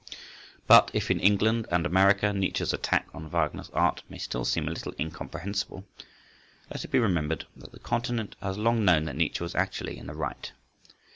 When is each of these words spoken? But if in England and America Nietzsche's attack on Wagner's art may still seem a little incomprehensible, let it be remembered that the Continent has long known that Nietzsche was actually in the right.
But 0.65 0.89
if 0.95 1.11
in 1.11 1.19
England 1.19 1.67
and 1.69 1.85
America 1.85 2.33
Nietzsche's 2.33 2.73
attack 2.73 3.07
on 3.13 3.29
Wagner's 3.29 3.69
art 3.69 4.01
may 4.09 4.17
still 4.17 4.43
seem 4.43 4.67
a 4.67 4.71
little 4.71 4.95
incomprehensible, 4.99 5.85
let 6.71 6.83
it 6.83 6.87
be 6.89 6.97
remembered 6.97 7.45
that 7.57 7.71
the 7.71 7.77
Continent 7.79 8.35
has 8.41 8.57
long 8.57 8.83
known 8.83 9.03
that 9.05 9.15
Nietzsche 9.15 9.43
was 9.43 9.53
actually 9.53 9.99
in 9.99 10.07
the 10.07 10.15
right. 10.15 10.53